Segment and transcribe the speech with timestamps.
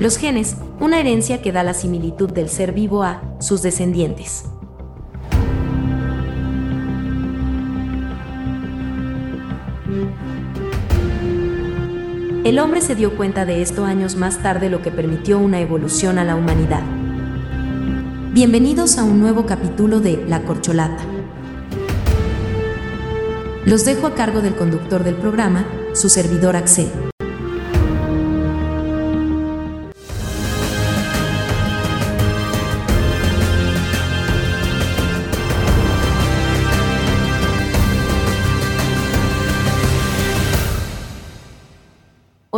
[0.00, 4.46] Los genes, una herencia que da la similitud del ser vivo a sus descendientes.
[12.44, 16.18] El hombre se dio cuenta de esto años más tarde, lo que permitió una evolución
[16.18, 16.82] a la humanidad.
[18.32, 21.04] Bienvenidos a un nuevo capítulo de La Corcholata.
[23.66, 26.88] Los dejo a cargo del conductor del programa, su servidor Axel.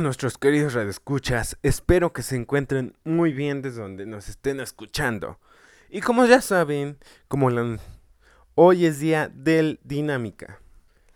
[0.00, 5.38] nuestros queridos radioescuchas, espero que se encuentren muy bien desde donde nos estén escuchando.
[5.90, 7.78] Y como ya saben, como la-
[8.54, 10.60] hoy es día del dinámica.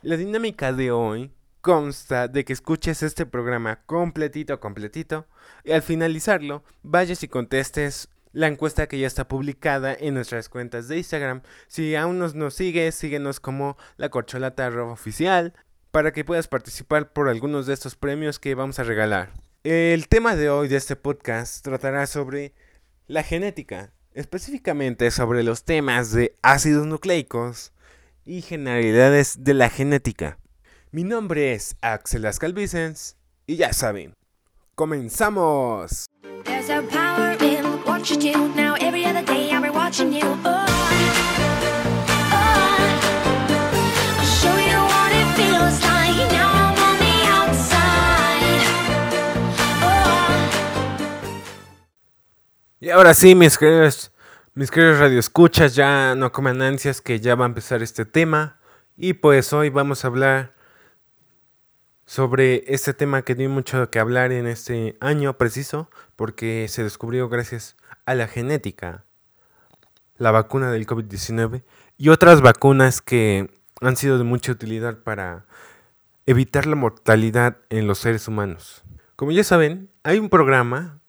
[0.02, 5.26] La dinámica de hoy consta de que escuches este programa completito, completito,
[5.64, 10.88] y al finalizarlo vayas y contestes la encuesta que ya está publicada en nuestras cuentas
[10.88, 11.40] de Instagram.
[11.68, 15.54] Si aún nos, nos sigues, síguenos como la corcholata oficial
[15.96, 19.30] para que puedas participar por algunos de estos premios que vamos a regalar.
[19.64, 22.52] El tema de hoy de este podcast tratará sobre
[23.06, 27.72] la genética, específicamente sobre los temas de ácidos nucleicos
[28.26, 30.36] y generalidades de la genética.
[30.90, 34.12] Mi nombre es Axel Ascal Vicens y ya saben,
[34.74, 36.04] ¡comenzamos!
[36.90, 37.56] Power you
[39.72, 40.26] watching you.
[40.44, 40.75] Oh,
[52.86, 54.12] Y ahora sí, mis queridos,
[54.54, 58.60] mis queridos radioescuchas, ya no coman ansias que ya va a empezar este tema.
[58.96, 60.54] Y pues hoy vamos a hablar
[62.04, 67.28] sobre este tema que dio mucho que hablar en este año preciso, porque se descubrió
[67.28, 69.04] gracias a la genética,
[70.16, 71.64] la vacuna del COVID-19
[71.98, 75.46] y otras vacunas que han sido de mucha utilidad para
[76.24, 78.84] evitar la mortalidad en los seres humanos.
[79.16, 81.00] Como ya saben, hay un programa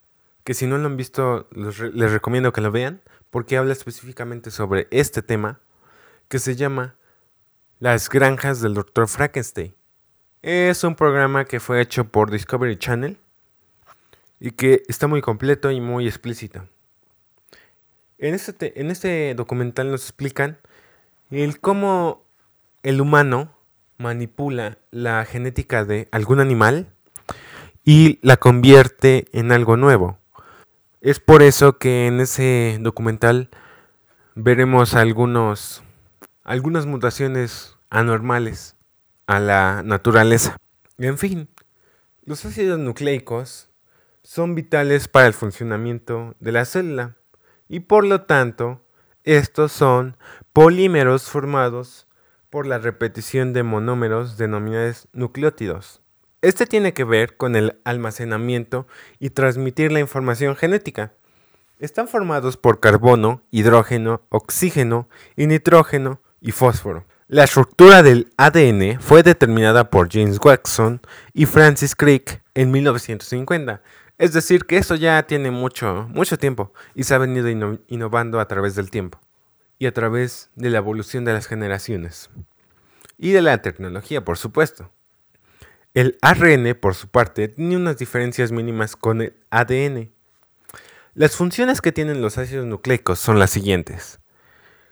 [0.48, 4.88] que si no lo han visto les recomiendo que lo vean porque habla específicamente sobre
[4.90, 5.60] este tema
[6.28, 6.94] que se llama
[7.80, 9.08] Las granjas del Dr.
[9.08, 9.74] Frankenstein.
[10.40, 13.18] Es un programa que fue hecho por Discovery Channel
[14.40, 16.66] y que está muy completo y muy explícito.
[18.16, 20.56] En este, te- en este documental nos explican
[21.30, 22.24] el cómo
[22.82, 23.54] el humano
[23.98, 26.90] manipula la genética de algún animal
[27.84, 30.17] y la convierte en algo nuevo.
[31.00, 33.50] Es por eso que en ese documental
[34.34, 35.84] veremos algunos,
[36.42, 38.74] algunas mutaciones anormales
[39.28, 40.56] a la naturaleza.
[40.98, 41.48] En fin,
[42.24, 43.70] los ácidos nucleicos
[44.24, 47.16] son vitales para el funcionamiento de la célula
[47.68, 48.84] y por lo tanto
[49.22, 50.16] estos son
[50.52, 52.08] polímeros formados
[52.50, 56.02] por la repetición de monómeros denominados nucleótidos.
[56.40, 58.86] Este tiene que ver con el almacenamiento
[59.18, 61.12] y transmitir la información genética.
[61.80, 67.06] Están formados por carbono, hidrógeno, oxígeno y nitrógeno y fósforo.
[67.26, 71.00] La estructura del ADN fue determinada por James Watson
[71.34, 73.82] y Francis Crick en 1950.
[74.16, 78.40] Es decir, que esto ya tiene mucho, mucho tiempo y se ha venido inno- innovando
[78.40, 79.20] a través del tiempo
[79.78, 82.30] y a través de la evolución de las generaciones.
[83.16, 84.90] Y de la tecnología, por supuesto.
[85.98, 90.12] El ARN, por su parte, tiene unas diferencias mínimas con el ADN.
[91.14, 94.20] Las funciones que tienen los ácidos nucleicos son las siguientes.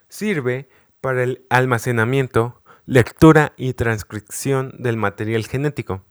[0.08, 0.68] Sirve
[1.00, 6.02] para el almacenamiento, lectura y transcripción del material genético.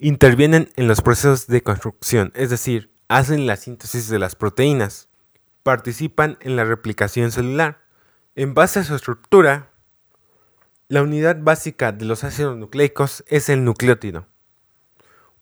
[0.00, 5.10] Intervienen en los procesos de construcción, es decir, hacen la síntesis de las proteínas.
[5.62, 7.84] Participan en la replicación celular.
[8.34, 9.70] En base a su estructura,
[10.92, 14.26] la unidad básica de los ácidos nucleicos es el nucleótido,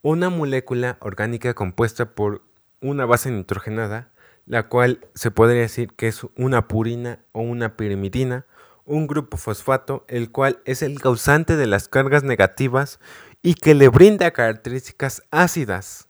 [0.01, 2.45] una molécula orgánica compuesta por
[2.81, 4.13] una base nitrogenada,
[4.47, 8.47] la cual se podría decir que es una purina o una pirimidina
[8.85, 13.01] un grupo fosfato, el cual es el causante de las cargas negativas
[13.43, 16.07] y que le brinda características ácidas.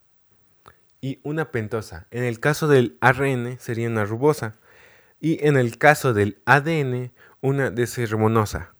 [1.00, 2.06] Y una pentosa.
[2.10, 4.56] En el caso del ARN sería una rubosa.
[5.18, 8.74] Y en el caso del ADN, una desarmonosa.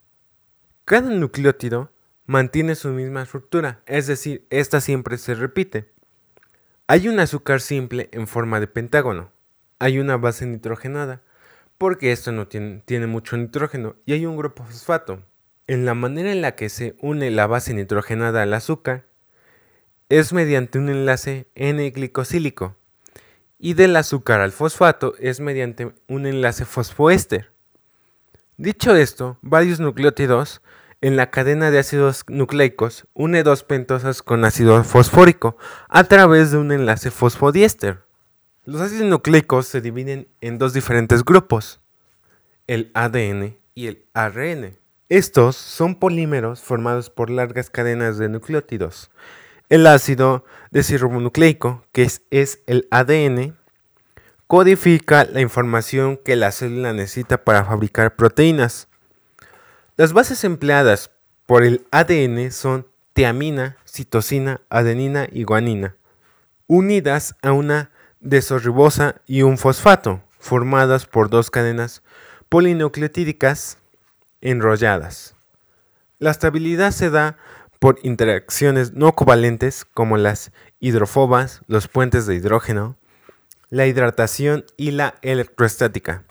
[0.85, 1.91] Cada nucleótido
[2.25, 5.91] mantiene su misma estructura, es decir, esta siempre se repite.
[6.87, 9.31] Hay un azúcar simple en forma de pentágono.
[9.79, 11.21] Hay una base nitrogenada,
[11.77, 15.23] porque esto no tiene, tiene mucho nitrógeno, y hay un grupo fosfato.
[15.67, 19.05] En la manera en la que se une la base nitrogenada al azúcar
[20.09, 22.75] es mediante un enlace N-glicosílico,
[23.59, 27.51] y del azúcar al fosfato es mediante un enlace fosfoéster.
[28.61, 30.61] Dicho esto, varios nucleótidos
[31.01, 35.57] en la cadena de ácidos nucleicos une dos pentosas con ácido fosfórico
[35.89, 38.03] a través de un enlace fosfodiéster.
[38.63, 41.81] Los ácidos nucleicos se dividen en dos diferentes grupos,
[42.67, 44.77] el ADN y el ARN.
[45.09, 49.09] Estos son polímeros formados por largas cadenas de nucleótidos.
[49.69, 53.57] El ácido desoxirribonucleico, que es, es el ADN,
[54.51, 58.89] codifica la información que la célula necesita para fabricar proteínas.
[59.95, 61.09] Las bases empleadas
[61.45, 65.95] por el ADN son tiamina, citosina, adenina y guanina,
[66.67, 72.03] unidas a una desoxirribosa y un fosfato, formadas por dos cadenas
[72.49, 73.77] polinucleotídicas
[74.41, 75.33] enrolladas.
[76.19, 77.37] La estabilidad se da
[77.79, 80.51] por interacciones no covalentes como las
[80.81, 82.97] hidrofobas, los puentes de hidrógeno,
[83.71, 86.23] la hidratación y la electrostática.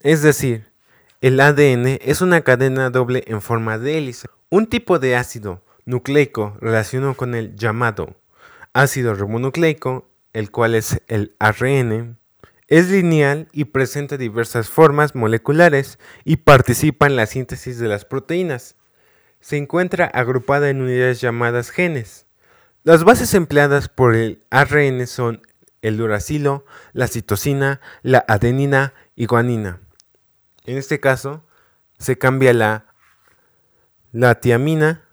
[0.00, 0.72] Es decir,
[1.20, 4.28] el ADN es una cadena doble en forma de hélice.
[4.50, 8.16] Un tipo de ácido nucleico relacionado con el llamado
[8.72, 12.18] ácido ribonucleico, el cual es el ARN,
[12.66, 18.76] es lineal y presenta diversas formas moleculares y participa en la síntesis de las proteínas.
[19.40, 22.26] Se encuentra agrupada en unidades llamadas genes.
[22.82, 25.42] Las bases empleadas por el ARN son
[25.84, 26.64] el uracilo,
[26.94, 29.80] la citosina, la adenina y guanina.
[30.64, 31.44] En este caso,
[31.98, 32.86] se cambia la,
[34.10, 35.04] la tiamina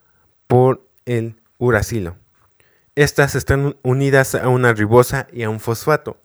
[0.48, 2.16] por el uracilo.
[2.96, 6.22] Estas están unidas a una ribosa y a un fosfato.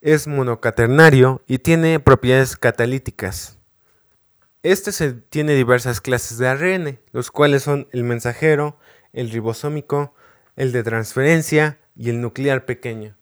[0.00, 3.58] Es monocaternario y tiene propiedades catalíticas.
[4.64, 8.76] Este tiene diversas clases de ARN, los cuales son el mensajero,
[9.12, 10.14] el ribosómico,
[10.56, 13.16] el de transferencia y el nuclear pequeño.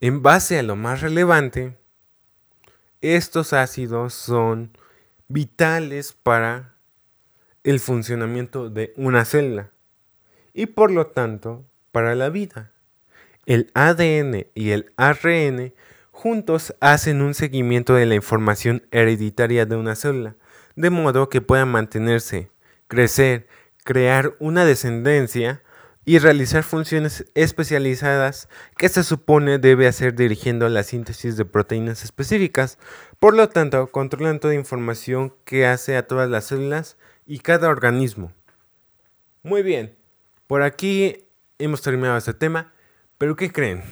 [0.00, 1.76] En base a lo más relevante,
[3.00, 4.76] estos ácidos son
[5.28, 6.74] vitales para
[7.64, 9.70] el funcionamiento de una célula
[10.54, 12.72] y por lo tanto para la vida.
[13.46, 15.74] El ADN y el ARN
[16.10, 20.36] juntos hacen un seguimiento de la información hereditaria de una célula,
[20.76, 22.50] de modo que puedan mantenerse,
[22.86, 23.48] crecer,
[23.84, 25.62] crear una descendencia
[26.04, 32.78] y realizar funciones especializadas que se supone debe hacer dirigiendo la síntesis de proteínas específicas.
[33.20, 38.32] Por lo tanto, controlan toda información que hace a todas las células y cada organismo.
[39.42, 39.96] Muy bien,
[40.46, 41.24] por aquí
[41.58, 42.72] hemos terminado este tema,
[43.18, 43.82] pero ¿qué creen?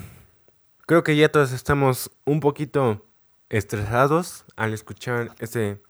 [0.87, 3.07] Creo que ya todos estamos un poquito
[3.49, 5.81] estresados al escuchar este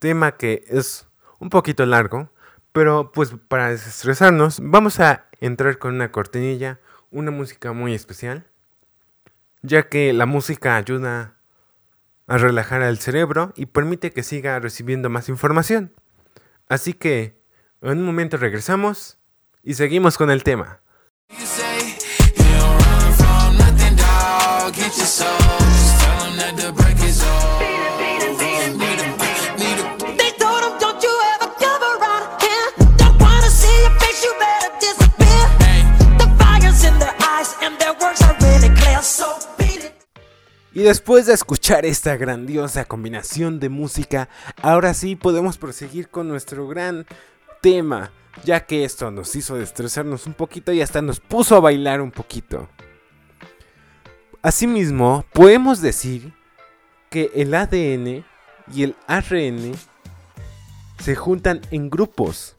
[0.00, 1.06] tema que es
[1.38, 2.30] un poquito largo,
[2.74, 6.80] pero pues para desestresarnos vamos a entrar con una cortinilla,
[7.12, 8.48] una música muy especial,
[9.62, 11.36] ya que la música ayuda
[12.26, 15.92] a relajar al cerebro y permite que siga recibiendo más información.
[16.68, 17.40] Así que
[17.80, 19.18] en un momento regresamos
[19.62, 20.80] y seguimos con el tema.
[40.74, 44.28] Y después de escuchar esta grandiosa combinación de música,
[44.60, 47.06] ahora sí podemos proseguir con nuestro gran
[47.62, 48.10] tema,
[48.42, 52.10] ya que esto nos hizo estresarnos un poquito y hasta nos puso a bailar un
[52.10, 52.68] poquito.
[54.42, 56.32] Asimismo, podemos decir
[57.08, 58.24] que el ADN
[58.74, 59.74] y el ARN
[60.98, 62.56] se juntan en grupos,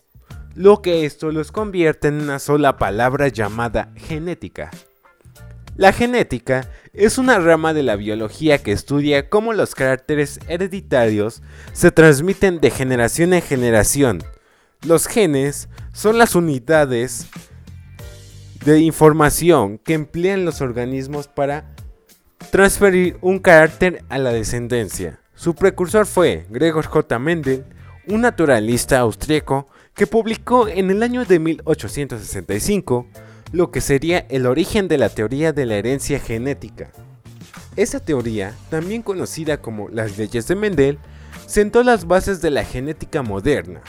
[0.55, 4.71] lo que esto los convierte en una sola palabra llamada genética.
[5.77, 11.41] La genética es una rama de la biología que estudia cómo los caracteres hereditarios
[11.73, 14.23] se transmiten de generación en generación.
[14.87, 17.27] Los genes son las unidades
[18.63, 21.75] de información que emplean los organismos para
[22.51, 25.19] transferir un carácter a la descendencia.
[25.33, 27.19] Su precursor fue Gregor J.
[27.19, 27.65] Mendel,
[28.07, 33.07] un naturalista austríaco que publicó en el año de 1865
[33.55, 36.91] lo que sería el origen de la teoría de la herencia genética.
[37.77, 40.99] Esa teoría, también conocida como las leyes de Mendel,
[41.45, 43.81] sentó las bases de la genética moderna.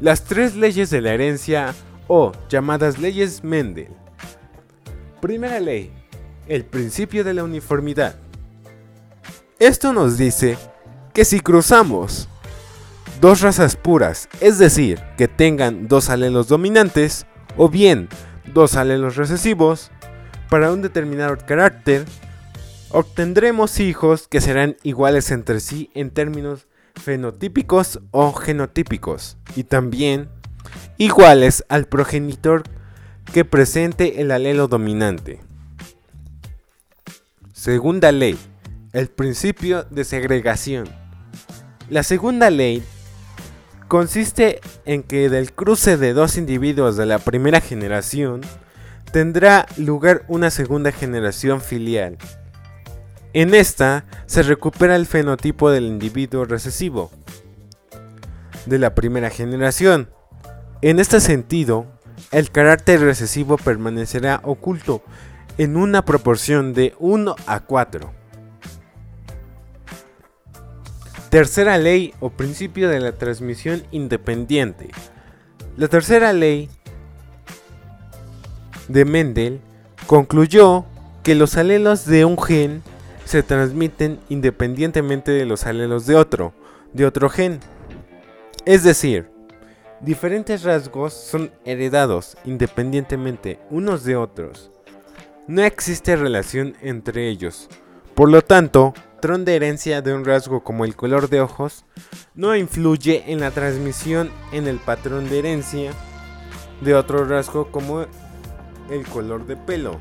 [0.00, 1.74] Las tres leyes de la herencia
[2.06, 3.88] o llamadas leyes Mendel.
[5.20, 5.90] Primera ley,
[6.46, 8.14] el principio de la uniformidad.
[9.58, 10.56] Esto nos dice
[11.12, 12.28] que si cruzamos
[13.20, 18.08] dos razas puras, es decir, que tengan dos alelos dominantes o bien
[18.52, 19.90] dos alelos recesivos,
[20.48, 22.04] para un determinado carácter,
[22.90, 30.28] obtendremos hijos que serán iguales entre sí en términos fenotípicos o genotípicos y también
[30.96, 32.64] iguales al progenitor
[33.32, 35.40] que presente el alelo dominante.
[37.52, 38.38] Segunda ley,
[38.92, 40.88] el principio de segregación.
[41.90, 42.82] La segunda ley
[43.88, 48.42] consiste en que del cruce de dos individuos de la primera generación
[49.12, 52.18] tendrá lugar una segunda generación filial.
[53.32, 57.10] En esta se recupera el fenotipo del individuo recesivo
[58.66, 60.10] de la primera generación.
[60.82, 61.86] En este sentido,
[62.30, 65.02] el carácter recesivo permanecerá oculto
[65.56, 68.17] en una proporción de 1 a 4.
[71.30, 74.88] Tercera ley o principio de la transmisión independiente.
[75.76, 76.70] La tercera ley
[78.88, 79.60] de Mendel
[80.06, 80.86] concluyó
[81.22, 82.82] que los alelos de un gen
[83.26, 86.54] se transmiten independientemente de los alelos de otro,
[86.94, 87.60] de otro gen.
[88.64, 89.30] Es decir,
[90.00, 94.70] diferentes rasgos son heredados independientemente unos de otros.
[95.46, 97.68] No existe relación entre ellos.
[98.18, 101.84] Por lo tanto, patrón de herencia de un rasgo como el color de ojos
[102.34, 105.92] no influye en la transmisión en el patrón de herencia
[106.80, 108.06] de otro rasgo como
[108.90, 109.98] el color de pelo.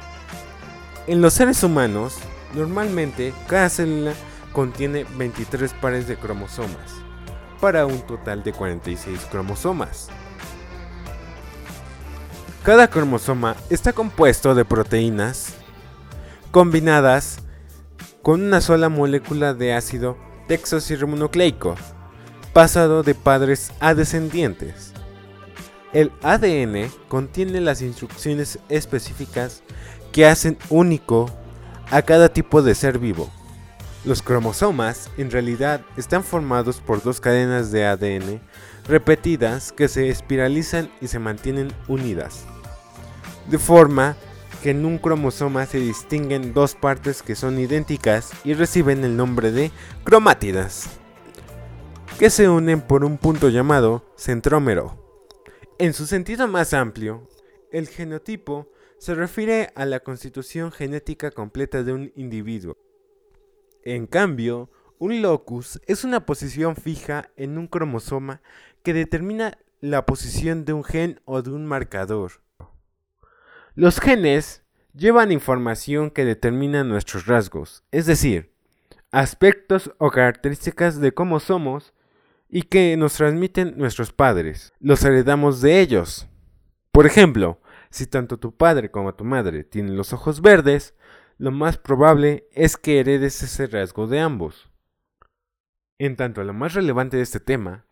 [1.05, 2.15] En los seres humanos,
[2.55, 4.13] normalmente cada célula
[4.51, 6.95] contiene 23 pares de cromosomas,
[7.61, 10.07] para un total de 46 cromosomas.
[12.63, 15.53] Cada cromosoma está compuesto de proteínas
[16.49, 17.43] combinadas
[18.27, 20.17] con una sola molécula de ácido
[20.49, 21.75] desoxirribonucleico,
[22.51, 24.91] pasado de padres a descendientes.
[25.93, 29.63] El ADN contiene las instrucciones específicas
[30.11, 31.31] que hacen único
[31.89, 33.31] a cada tipo de ser vivo.
[34.03, 38.41] Los cromosomas en realidad están formados por dos cadenas de ADN
[38.89, 42.43] repetidas que se espiralizan y se mantienen unidas.
[43.49, 44.17] De forma
[44.61, 49.51] que en un cromosoma se distinguen dos partes que son idénticas y reciben el nombre
[49.51, 49.71] de
[50.03, 50.89] cromátidas,
[52.19, 55.23] que se unen por un punto llamado centrómero.
[55.79, 57.27] En su sentido más amplio,
[57.71, 62.77] el genotipo se refiere a la constitución genética completa de un individuo.
[63.83, 68.41] En cambio, un locus es una posición fija en un cromosoma
[68.81, 72.46] que determina la posición de un gen o de un marcador.
[73.77, 74.63] Los genes
[74.95, 78.51] llevan información que determina nuestros rasgos, es decir,
[79.11, 81.93] aspectos o características de cómo somos
[82.49, 84.73] y que nos transmiten nuestros padres.
[84.79, 86.27] Los heredamos de ellos.
[86.91, 90.95] Por ejemplo, si tanto tu padre como tu madre tienen los ojos verdes,
[91.37, 94.71] lo más probable es que heredes ese rasgo de ambos.
[95.99, 97.85] En tanto, lo más relevante de este tema,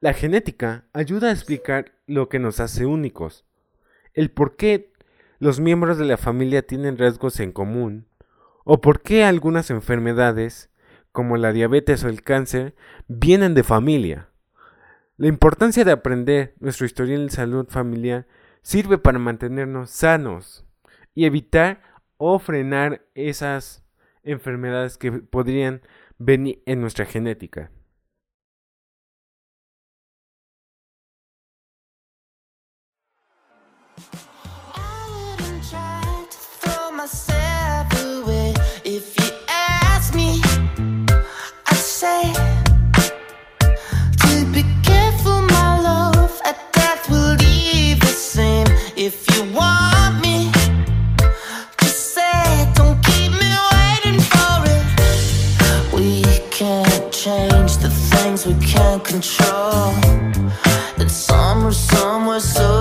[0.00, 3.44] la genética ayuda a explicar lo que nos hace únicos,
[4.14, 4.87] el por qué
[5.38, 8.06] los miembros de la familia tienen rasgos en común,
[8.64, 10.70] o por qué algunas enfermedades,
[11.12, 12.74] como la diabetes o el cáncer,
[13.06, 14.28] vienen de familia.
[15.16, 18.26] La importancia de aprender nuestro historial de salud familiar
[18.62, 20.66] sirve para mantenernos sanos
[21.14, 21.82] y evitar
[22.16, 23.84] o frenar esas
[24.22, 25.82] enfermedades que podrían
[26.18, 27.70] venir en nuestra genética.
[57.24, 59.92] Change the things we can't control.
[60.98, 62.77] It's summer somewhere, so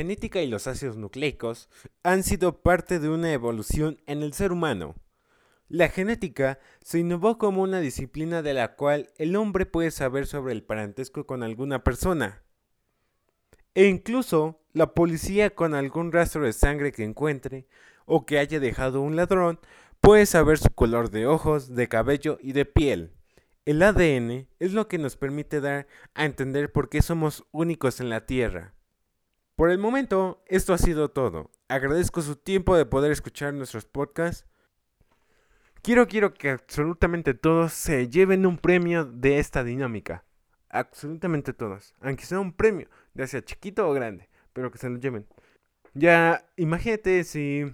[0.00, 1.68] genética y los ácidos nucleicos
[2.02, 4.94] han sido parte de una evolución en el ser humano.
[5.68, 10.54] La genética se innovó como una disciplina de la cual el hombre puede saber sobre
[10.54, 12.42] el parentesco con alguna persona.
[13.74, 17.66] E incluso la policía con algún rastro de sangre que encuentre
[18.06, 19.60] o que haya dejado un ladrón
[20.00, 23.12] puede saber su color de ojos, de cabello y de piel.
[23.66, 28.08] El ADN es lo que nos permite dar a entender por qué somos únicos en
[28.08, 28.72] la Tierra.
[29.60, 31.50] Por el momento, esto ha sido todo.
[31.68, 34.46] Agradezco su tiempo de poder escuchar nuestros podcasts.
[35.82, 40.24] Quiero, quiero que absolutamente todos se lleven un premio de esta dinámica.
[40.70, 41.94] Absolutamente todos.
[42.00, 45.26] Aunque sea un premio, ya sea chiquito o grande, pero que se lo lleven.
[45.92, 47.70] Ya, imagínate si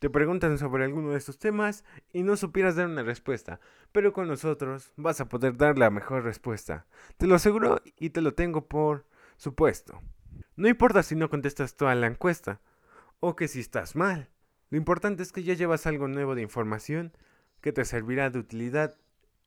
[0.00, 3.60] te preguntan sobre alguno de estos temas y no supieras dar una respuesta,
[3.92, 6.86] pero con nosotros vas a poder dar la mejor respuesta.
[7.18, 9.06] Te lo aseguro y te lo tengo por
[9.36, 10.02] supuesto.
[10.60, 12.60] No importa si no contestas toda la encuesta
[13.18, 14.28] o que si estás mal.
[14.68, 17.16] Lo importante es que ya llevas algo nuevo de información
[17.62, 18.94] que te servirá de utilidad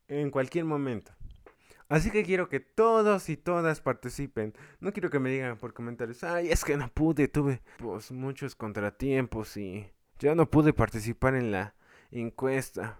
[0.07, 1.11] en cualquier momento.
[1.87, 4.55] Así que quiero que todos y todas participen.
[4.79, 8.55] No quiero que me digan por comentarios, ay, es que no pude, tuve pues muchos
[8.55, 9.85] contratiempos y
[10.17, 11.75] ya no pude participar en la
[12.09, 12.97] encuesta.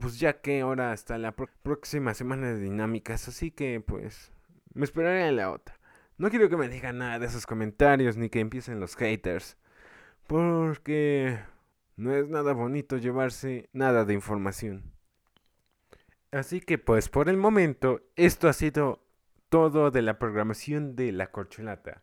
[0.00, 4.32] Pues ya que ahora hasta la próxima semana de dinámicas, así que pues
[4.72, 5.76] me esperaré a la otra.
[6.18, 9.58] No quiero que me digan nada de esos comentarios ni que empiecen los haters.
[10.26, 11.38] Porque
[11.96, 14.92] no es nada bonito llevarse nada de información.
[16.32, 19.02] Así que pues por el momento esto ha sido
[19.48, 22.02] todo de la programación de La Corcholata.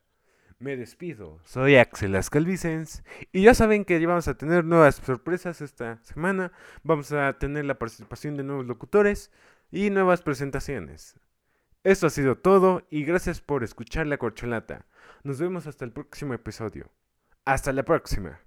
[0.60, 5.98] Me despido, soy Axel Ascalvicens y ya saben que vamos a tener nuevas sorpresas esta
[6.04, 6.54] semana,
[6.84, 9.30] vamos a tener la participación de nuevos locutores
[9.72, 11.20] y nuevas presentaciones.
[11.84, 14.86] Esto ha sido todo y gracias por escuchar La Corcholata.
[15.24, 16.90] Nos vemos hasta el próximo episodio.
[17.44, 18.40] Hasta la próxima.